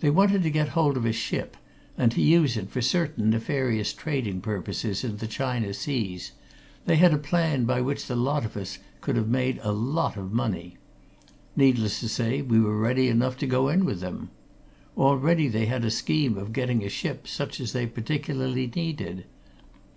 [0.00, 1.56] They wanted to get hold of a ship,
[1.96, 6.32] and to use it for certain nefarious trading purposes in the China seas
[6.86, 10.16] they had a plan by which the lot of us could have made a lot
[10.16, 10.78] of money.
[11.54, 14.30] Needless to say, we were ready enough to go in with them.
[14.98, 19.26] Already they had a scheme of getting a ship such as they particularly needed.